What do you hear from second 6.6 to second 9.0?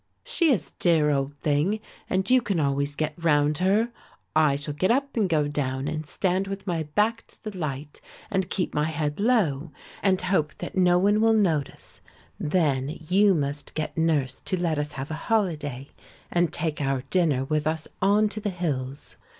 my back to the light and keep my